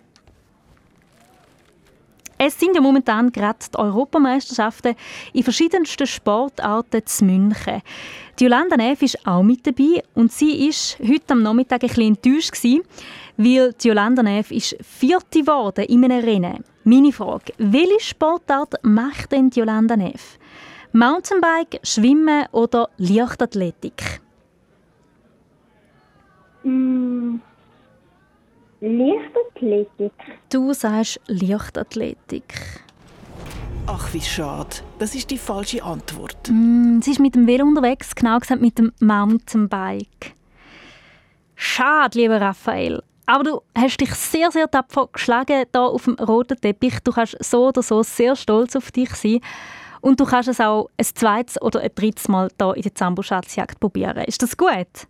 [2.42, 4.96] Es sind ja momentan gerade die Europameisterschaften
[5.34, 7.82] in verschiedensten Sportarten zu München.
[8.40, 12.16] Die Jolanda Neff ist auch mit dabei und sie ist heute am Nachmittag ein bisschen
[12.16, 12.84] enttäuscht gewesen,
[13.36, 16.64] weil die Jolanda Neff ist Vierte geworden in einem Rennen.
[16.86, 20.40] Meine Frage, welche Sportart macht denn die Jolanda Neff?
[20.94, 24.22] Mountainbike, Schwimmen oder Leichtathletik?
[26.64, 27.40] Mm,
[28.82, 30.14] Leichtathletik.
[30.50, 32.54] Du sagst Leichtathletik.
[33.88, 34.78] Ach, wie schade.
[35.00, 36.38] Das ist die falsche Antwort.
[36.50, 40.36] Mm, sie ist mit dem Velo unterwegs, genau gesagt mit dem Mountainbike.
[41.56, 43.02] Schade, lieber Raphael.
[43.26, 47.00] Aber du hast dich sehr, sehr tapfer geschlagen hier auf dem roten Teppich.
[47.04, 49.42] Du kannst so oder so sehr stolz auf dich sein.
[50.02, 53.80] Und du kannst es auch ein zweites oder ein drittes Mal hier in der Zambo-Schatzjagd
[53.80, 54.24] probieren.
[54.26, 55.08] Ist das gut?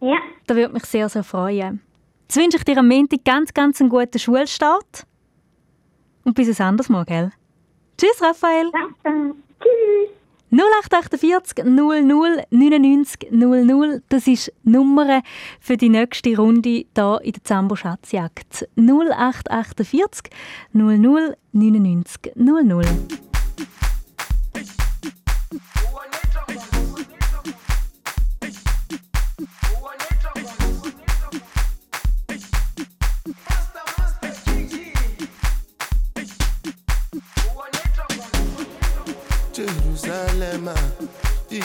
[0.00, 0.16] Ja.
[0.46, 1.82] Das würde mich sehr, sehr freuen.
[2.30, 5.04] Jetzt wünsche ich dir am Montag ganz, ganz einen guten Schulstart.
[6.22, 7.32] Und bis ein anderes Mal, gell?
[7.98, 8.70] Tschüss, Raphael.
[8.70, 9.34] Danke.
[9.60, 10.10] Tschüss.
[10.52, 12.02] 0848 00
[12.50, 14.02] 99 00.
[14.08, 15.22] Das ist die Nummer
[15.58, 18.68] für die nächste Runde hier in der Zambo Schatzjagd.
[18.76, 20.30] 0848
[20.72, 22.84] 00 99 00.
[40.10, 40.74] Salema,
[41.48, 41.60] the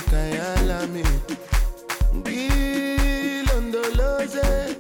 [2.22, 4.75] Gilondoloze.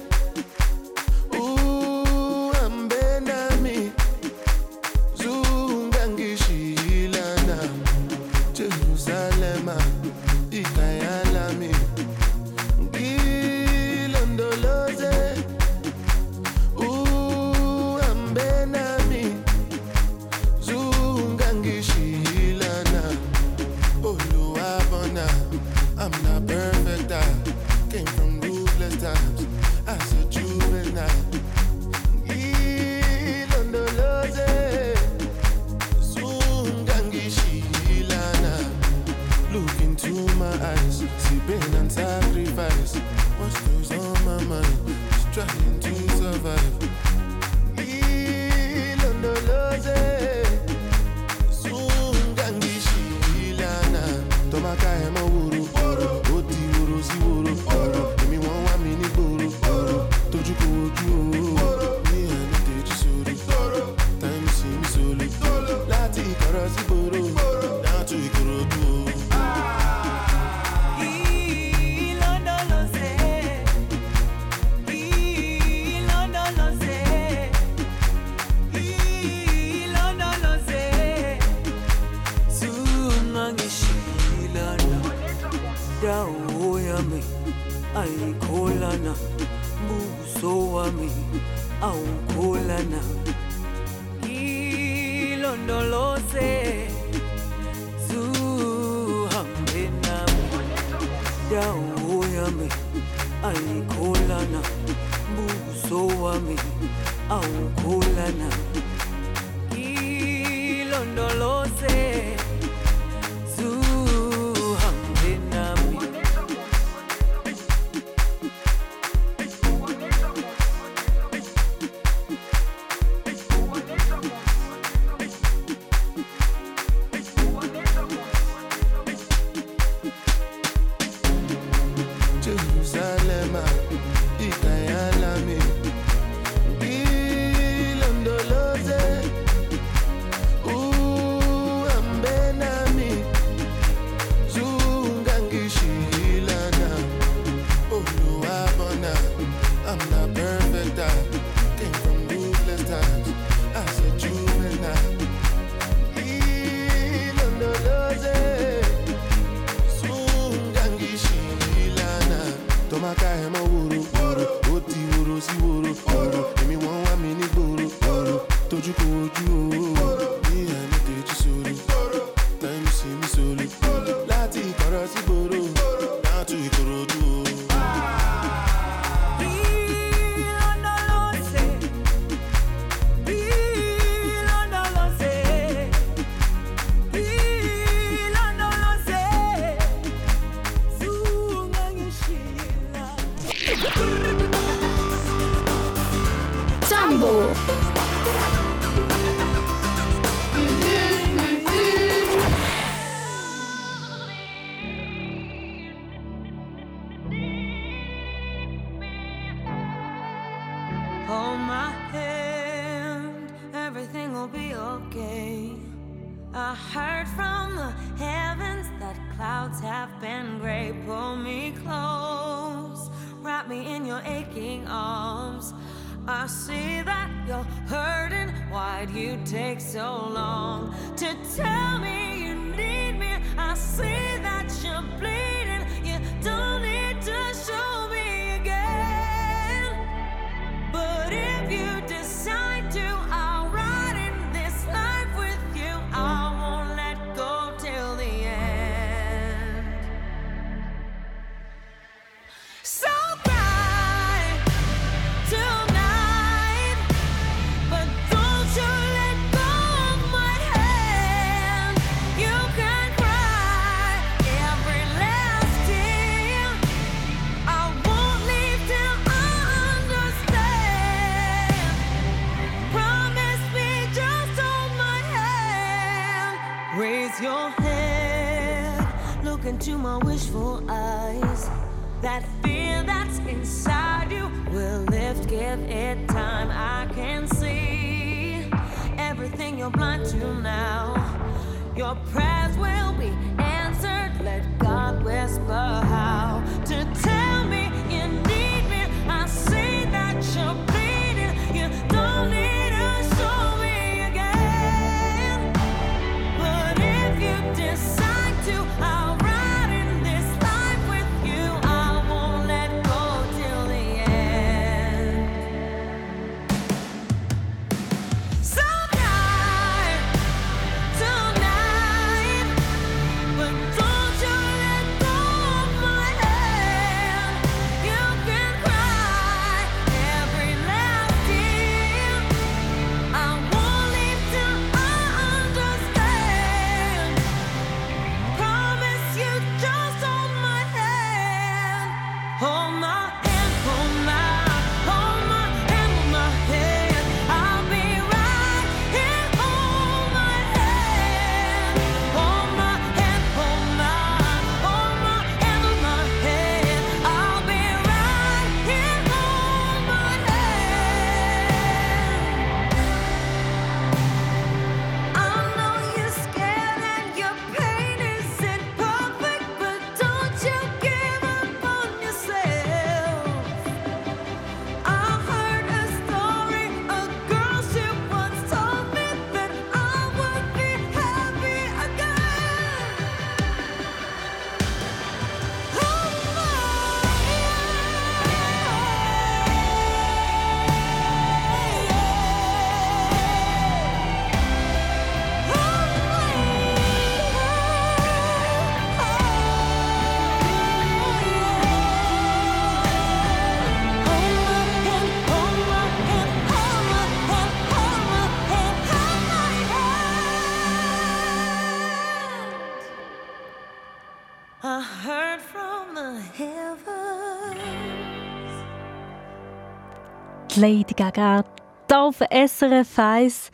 [420.77, 421.63] Lady Gaga
[422.09, 423.71] hier auf SRF 1.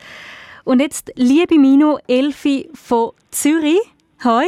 [0.64, 3.80] Und jetzt, liebe Mino, Elfi von Zürich.
[4.24, 4.46] Hoi.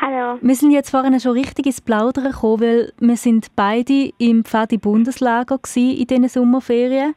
[0.00, 0.38] Hallo.
[0.40, 5.58] Wir sind jetzt vorhin schon richtig ins Plaudern gekommen, weil wir sind beide im Pfadi-Bundslager
[5.58, 7.14] gsi in diesen Sommerferien.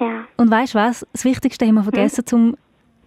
[0.00, 0.24] Ja.
[0.36, 1.06] Und weißt du was?
[1.12, 2.56] Das Wichtigste haben wir vergessen zum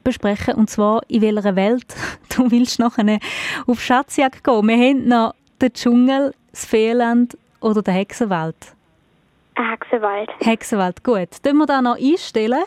[0.04, 1.88] besprechen, und zwar in welcher Welt
[2.36, 3.20] du willst nachher
[3.66, 4.68] auf Schatzjagd gehen.
[4.68, 8.75] Wir haben noch den Dschungel, das Feenland oder den Hexenwald.
[9.56, 10.30] Hexenwald.
[10.42, 11.30] Hexenwald, gut.
[11.44, 12.64] Dann wir da noch einstellen.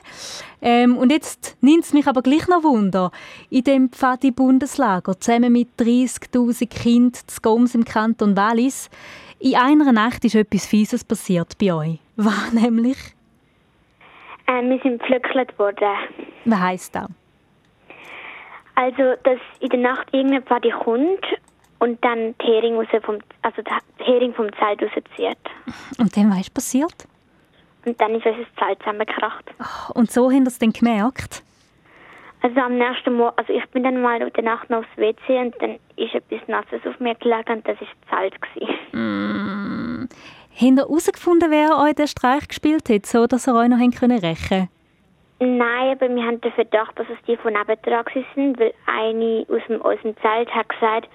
[0.62, 3.11] Ähm, und jetzt nimmt es mich aber gleich noch Wunder.
[3.51, 8.91] In dem Pfadi-Bundeslager, zusammen mit 30'000 Kindern zu Goms im Kanton Wallis,
[9.39, 11.99] in einer Nacht ist etwas Fieses passiert bei euch.
[12.16, 12.99] Was nämlich?
[14.47, 15.95] Äh, wir sind pflückelt worden.
[16.47, 17.09] Was heisst das?
[18.74, 21.24] Also, dass in der Nacht irgendein Pfadi kommt
[21.78, 25.38] und dann die Hering, vom, also die Hering vom Zelt rauszieht.
[25.98, 27.06] Und dann, was ist passiert?
[27.84, 29.44] Und dann ist unser Zelt zusammengekracht.
[29.94, 31.42] Und so haben ihr es dann gemerkt?
[32.40, 35.38] Also am nächsten Morgen, also ich bin dann mal in der Nacht noch aufs WC
[35.38, 38.34] und dann ist etwas Nasses auf mir gelegen und das war das Zelt.
[38.40, 38.78] Gewesen.
[38.92, 40.08] Mm.
[40.54, 43.98] Habt ihr herausgefunden, wer euch den Streich gespielt hat, so dass ihr euch noch rächen
[43.98, 44.68] können?
[45.40, 48.04] Nein, aber wir haben den Verdacht, dass es die von nebendran
[48.34, 51.08] sind, weil eine aus dem, aus dem Zelt hat gesagt,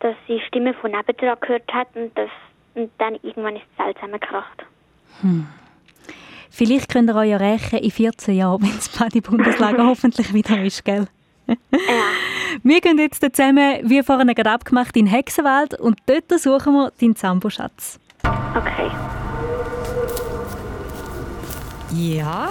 [0.00, 2.30] dass sie Stimme von nebendran gehört hat und, das,
[2.74, 4.64] und dann irgendwann ist das Zelt zusammengekracht.
[5.20, 5.46] Hm.
[6.50, 10.84] Vielleicht könnt ihr euch ja rächen in 14 Jahren, wenn das Pfadi-Bundeslager hoffentlich wieder ist,
[10.84, 11.06] gell?
[11.46, 11.56] ja.
[12.62, 16.92] Wir gehen jetzt zusammen, wie vorhin gerade abgemacht, in den Hexenwald und dort suchen wir
[16.98, 18.00] deinen Zambo-Schatz.
[18.22, 18.90] Okay.
[21.94, 22.48] Ja,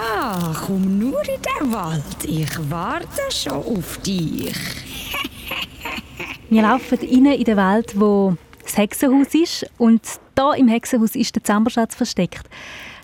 [0.66, 2.24] komm nur in den Wald.
[2.24, 4.54] Ich warte schon auf dich.
[6.50, 10.00] Wir laufen rein in den Wald, wo das Hexenhaus ist und
[10.34, 12.48] da im Hexenhaus ist der Zamberschatz versteckt.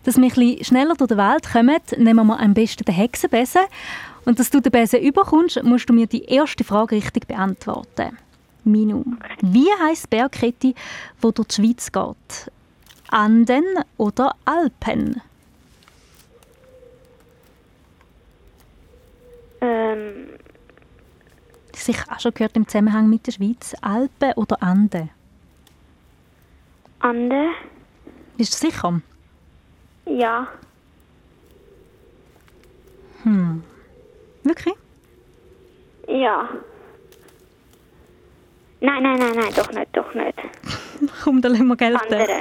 [0.04, 3.62] Dass wir ein schneller durch den Wald kommen, nehmen wir am besten den Hexenbesen.
[4.24, 8.16] Und dass du den Besen überkommst, musst du mir die erste Frage richtig beantworten.
[8.64, 9.04] Minu,
[9.42, 10.74] wie heisst die Bergkette, die
[11.20, 12.50] durch die Schweiz geht?
[13.08, 13.64] Anden
[13.98, 15.20] oder Alpen?
[19.60, 20.28] Ähm,
[21.76, 23.74] Sicher auch schon gehört im Zusammenhang mit der Schweiz.
[23.80, 25.10] Alpen oder Anden?
[27.00, 27.50] Ande?
[28.36, 29.00] Bist du sicher?
[30.06, 30.48] Ja.
[33.22, 33.62] Hm.
[34.42, 34.74] Wirklich?
[36.08, 36.48] Ja.
[38.80, 40.34] Nein, nein, nein, nein, doch nicht, doch nicht.
[41.22, 41.96] Komm, dann lassen wir gelten.
[41.96, 42.38] Andere.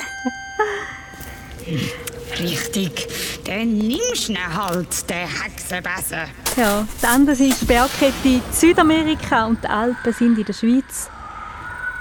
[2.40, 3.08] Richtig.
[3.46, 6.43] Dann nimmst du halt, den Hexenbesen.
[6.56, 11.10] Ja, die Anden sind die Bergkette in Südamerika und die Alpen sind in der Schweiz.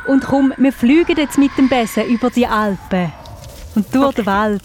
[0.07, 3.11] Und komm, wir fliegen jetzt mit dem Besen über die Alpen
[3.74, 4.62] und durch den Wald.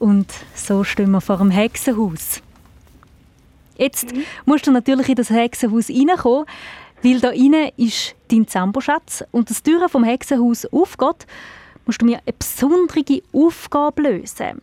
[0.00, 2.42] Und so stehen wir vor dem Hexenhaus.
[3.76, 4.08] Jetzt
[4.46, 6.46] musst du natürlich in das Hexenhaus reinkommen,
[7.04, 11.26] weil da innen ist dein Zamboschatz und das Türen vom Hexenhaus aufgeht,
[11.86, 14.60] musst du mir eine besondere Aufgabe lösen.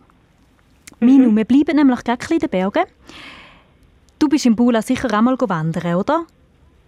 [1.00, 2.84] Minu, wir bleiben nämlich gleich in den Bergen.
[4.20, 6.26] Du bist im Bula sicher auch mal wandern, oder?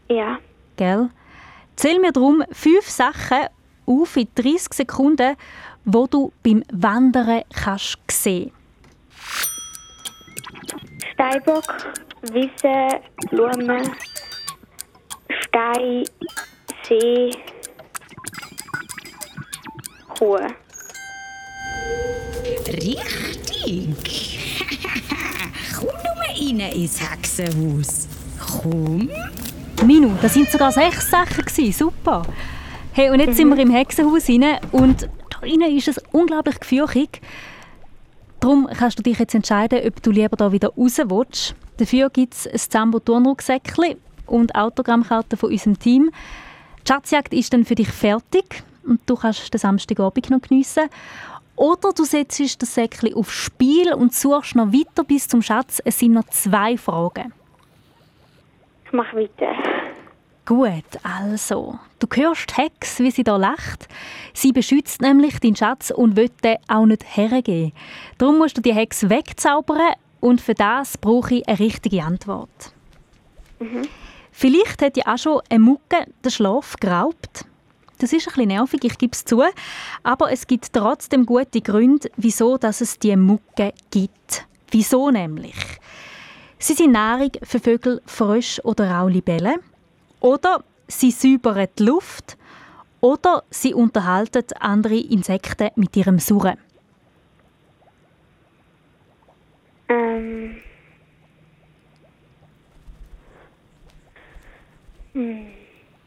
[0.09, 0.37] Ja.
[0.75, 1.09] Gell?
[1.77, 3.47] Zähl mir darum fünf Sachen
[3.85, 5.37] auf in 30 Sekunden,
[5.85, 8.51] wo du beim Wandern kannst sehen.
[11.13, 11.63] Steinbock,
[12.33, 13.91] Wiese, Blumen,
[15.29, 16.03] Stein,
[16.83, 17.31] See,
[20.09, 20.37] Kuh.
[22.67, 24.39] Richtig.
[26.41, 28.07] Rein ins Hexenhaus.
[28.39, 29.09] Komm.
[29.85, 31.71] Minu, das sind sogar sechs Sachen gewesen.
[31.71, 32.23] Super.
[32.93, 37.21] Hey, und jetzt sind wir im Hexenhaus rein und da innen ist es unglaublich gefürchtig.
[38.39, 41.55] Darum kannst du dich jetzt entscheiden, ob du lieber da wieder raus willst.
[41.77, 46.09] Dafür gibt es ein Zambo Turnrucksäckchen und Autogrammkarten von unserem Team.
[46.79, 50.89] Die Schatzjagd ist dann für dich fertig und du kannst den Samstagabend noch geniessen.
[51.55, 55.81] Oder du setzt das Säckchen aufs Spiel und suchst noch weiter bis zum Schatz.
[55.83, 57.33] Es sind noch zwei Fragen.
[58.85, 59.53] Ich mache weiter.
[60.45, 61.79] Gut, also.
[61.99, 63.87] Du hörst die Hex, wie sie da lacht.
[64.33, 67.73] Sie beschützt nämlich deinen Schatz und will den auch nicht hergeben.
[68.17, 72.73] Darum musst du die Hex wegzaubern und für das brauche ich eine richtige Antwort.
[74.31, 77.45] Vielleicht hat ja auch schon eine Mucke den Schlaf geraubt.
[78.01, 79.43] Das ist ein bisschen nervig, ich gebe es zu.
[80.01, 84.47] Aber es gibt trotzdem gute Gründe, wieso dass es diese Mucke gibt.
[84.71, 85.55] Wieso nämlich?
[86.57, 89.09] Sie sind Nahrung für Vögel, Frösche oder auch.
[90.19, 92.37] Oder sie säubern die Luft.
[93.01, 96.57] Oder sie unterhalten andere Insekten mit ihrem Surren.
[99.89, 100.55] Ähm.
[105.13, 105.60] Hm.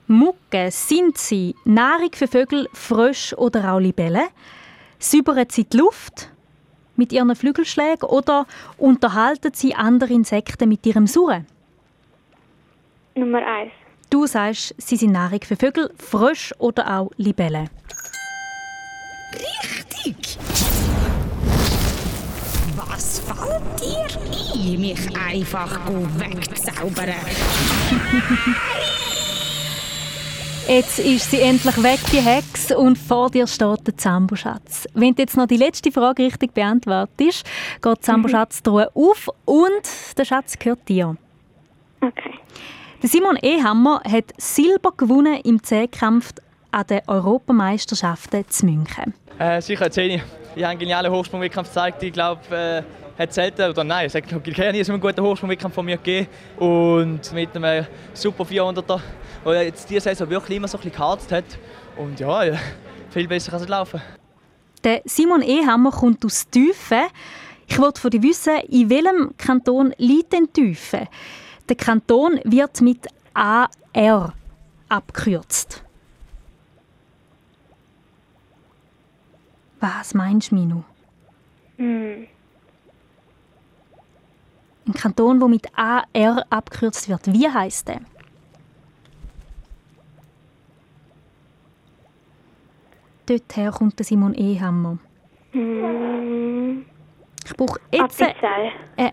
[0.07, 4.29] Mucke sind sie Nahrung für Vögel, Frösche oder auch Libellen.
[4.99, 6.31] Säubern sie die Luft
[6.97, 8.47] mit ihren Flügelschlägen oder
[8.77, 11.47] unterhalten sie andere Insekten mit ihrem Surren?
[13.15, 13.73] Nummer eins.
[14.11, 17.71] Du sagst, sie sind Nahrung für Vögel, Frösche oder auch Libellen.
[19.33, 20.39] Richtig.
[22.77, 24.07] Was fällt dir
[24.55, 27.15] ein, mich einfach wegzaubern?
[30.67, 34.89] Jetzt ist sie endlich weg, die Hex, und vor dir steht der Zamboschatz.
[34.95, 38.87] Wenn du jetzt noch die letzte Frage richtig beantwortest, geht der Zamboschatz mhm.
[38.95, 41.17] auf und der Schatz gehört dir.
[42.01, 42.35] Okay.
[43.03, 46.33] Der Simon Ehammer hat Silber gewonnen im Zehnkampf
[46.71, 49.12] an den Europameisterschaften zu München.
[49.39, 50.23] Äh, sicher 10.
[50.57, 52.03] Ich habe einen genialen Hochsprungwettkampf gezeigt.
[52.03, 52.83] Ich glaube, äh,
[53.21, 56.27] hat selten, oder nein, es hat nie so einen guten Hochsprungwettkampf von mir gegeben.
[56.57, 59.01] Und mit einem super 400er,
[59.53, 61.45] der jetzt diese Saison wirklich immer so ein bisschen geharzt hat.
[61.97, 62.57] Und ja,
[63.11, 64.01] viel besser kann es laufen.
[64.83, 67.05] Der Simon Ehammer kommt aus Tüfen.
[67.67, 71.09] Ich wollte von dir wissen, in welchem Kanton liegt denn Tüfen?
[71.69, 74.35] Der Kanton wird mit AR
[74.89, 75.83] abgekürzt.
[79.81, 80.83] Was meinst du, Minu?
[81.77, 82.27] Hm.
[84.87, 87.33] Ein Kanton, der mit AR abgekürzt wird.
[87.33, 88.01] Wie heißt der?
[93.27, 94.99] Dorther kommt der Simon Ehammer.
[95.53, 96.85] Hm.
[97.45, 98.20] Ich brauche jetzt.
[98.22, 98.72] Appenzell.
[98.97, 99.11] Äh,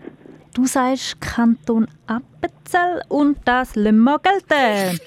[0.54, 5.00] du sagst Kanton Appenzell und das lassen wir gelten.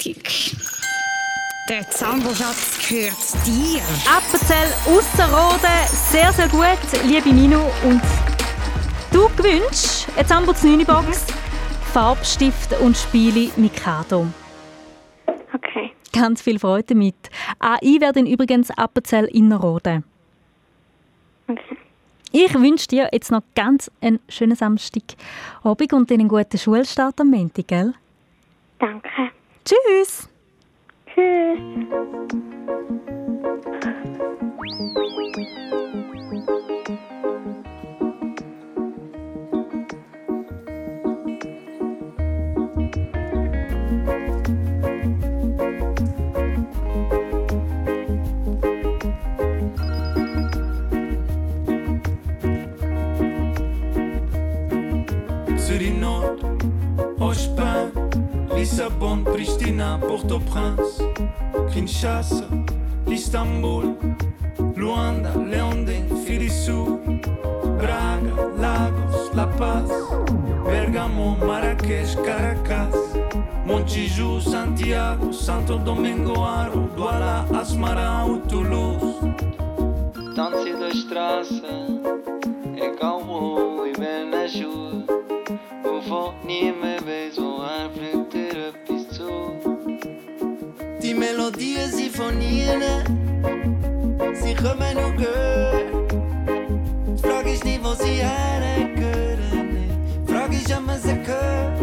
[1.68, 3.82] Der Zamboschatz gehört dir.
[4.08, 7.60] Appenzell Ausserrhoden, sehr, sehr gut, liebe Minu.
[7.84, 8.01] Und
[9.12, 11.26] du gewünschst eine Zamboz 9 Box,
[11.91, 14.28] Farbstift und Spiele Mikado.
[15.53, 15.95] Okay.
[16.16, 17.16] Ganz viel Freude damit.
[17.59, 20.05] Auch ich werde übrigens Appenzell Innerrhoden.
[21.47, 21.78] Okay.
[22.32, 27.68] Ich wünsche dir jetzt noch ganz einen schönen Samstagabend und einen guten Schulstart am Montag,
[27.68, 27.93] gell?
[28.80, 29.09] Danke.
[29.66, 30.30] Tschüss!
[31.13, 31.59] Tschüss.
[60.16, 61.03] Port-au-Prince,
[61.74, 62.47] Kinshasa,
[63.05, 63.97] Istanbul,
[64.78, 67.01] Luanda, Leonding, Firisou,
[67.78, 69.89] Braga, Lagos, La Paz,
[70.63, 72.95] Bergamo, Marrakech, Caracas,
[73.66, 79.20] Montijo, Santiago, Santo Domingo, Aro, Douala, Asmara ou Toulouse.
[80.34, 81.68] Tanze da Straße,
[82.78, 85.14] egal wo ich bin, na Schuhe,
[91.26, 93.04] Die Melodien, sie von ihnen,
[94.36, 96.08] sie kommen und gehen.
[97.18, 99.90] Die Frage ist nicht, wo sie hergehören,
[100.28, 101.75] die Frage ist, ob man sie hört.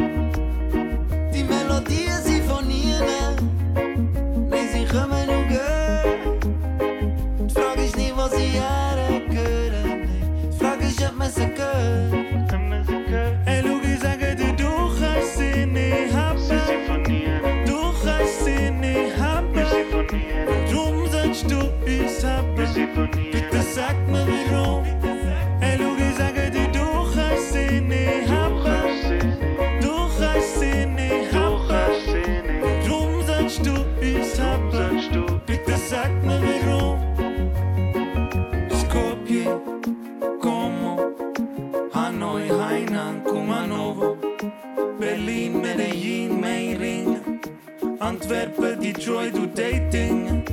[49.42, 50.44] Und Dating,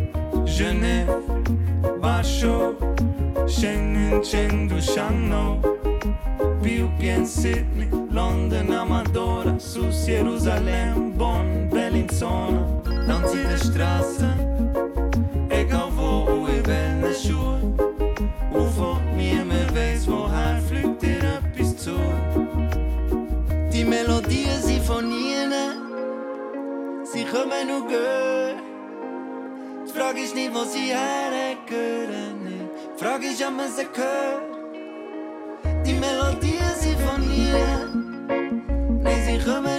[0.46, 1.22] Genève,
[2.02, 2.74] Warschau,
[3.48, 5.60] Schengen, Chengdu, Shanghai,
[6.64, 12.66] Bilbien, Sydney, London, Amadora, Sus, Jerusalem, Bonn, Bellinzona,
[13.06, 14.28] der Straße,
[15.50, 17.62] egal wo, ich will ne Schuhe.
[18.52, 21.96] Ufo, niemand weiß, woher fliegt dir etwas zu.
[23.72, 25.78] Die Melodien, von ihnen,
[27.04, 28.68] sie kommen und gehen.
[29.90, 32.70] Die Frage ist nicht, wo sie hergehören, nee.
[32.96, 34.44] die Frage ist, ob man sie hört.
[35.84, 39.78] Die Melodien, sie von ihnen, nein, sie kommen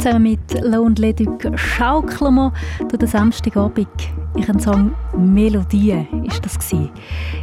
[0.00, 2.54] Zusammen mit Lone Leduc schaukeln wir
[2.88, 3.86] durch den Samstagabend.
[4.34, 6.90] Ihren Song «Melodie» ist das gewesen.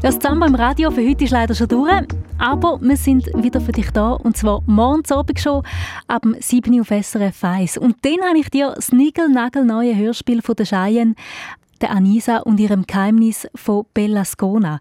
[0.02, 2.08] Das Zamba im Radio für heute ist leider schon durch,
[2.40, 5.62] aber wir sind wieder für dich da und zwar morgens Abend schon
[6.08, 7.78] ab dem 7 Uhr auf SRF 1.
[7.78, 11.14] Und dann habe ich dir das nigel-nagel-neue Hörspiel von der Cheyenne
[11.82, 14.80] der Anisa und ihrem Geheimnis von Bella Scona.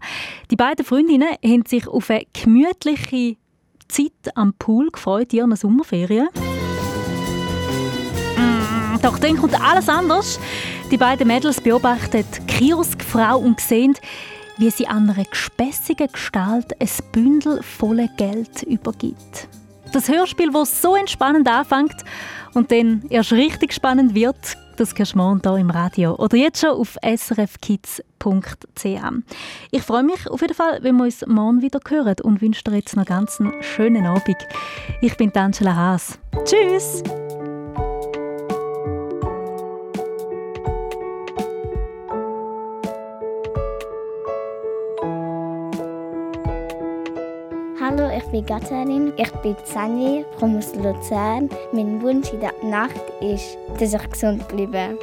[0.49, 3.37] Die beiden Freundinnen haben sich auf eine gemütliche
[3.87, 6.29] Zeit am Pool gefreut in ihren Sommerferien.
[9.01, 10.39] Doch dann kommt alles anders.
[10.91, 13.95] Die beiden Mädels beobachten Kioskfrau und sehen,
[14.57, 19.47] wie sie einer gespässigen Gestalt ein Bündel voller Geld übergibt.
[19.93, 22.03] Das Hörspiel, das so entspannend anfängt
[22.53, 26.61] und dann erst richtig spannend wird, das kannst du morgen hier im Radio oder jetzt
[26.61, 28.03] schon auf srfkids.ch.
[29.71, 32.75] Ich freue mich auf jeden Fall, wenn wir uns morgen wieder hören und wünsche dir
[32.75, 34.37] jetzt noch ganz einen schönen Abend.
[35.01, 36.19] Ich bin Angela Haas.
[36.45, 37.03] Tschüss!
[48.31, 51.49] Bin Katharin, ich bin Sanni, komme aus Luzern.
[51.71, 54.97] Mein Wunsch in der Nacht ist, dass ich gesund bleibe.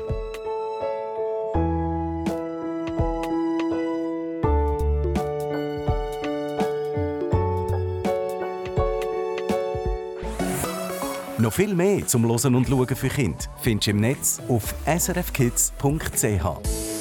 [11.39, 16.94] Noch viel mehr zum Hören und Schauen für Kinder findest du im Netz auf srfkids.ch.